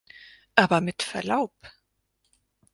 [0.55, 1.53] Aber mit Verlaub!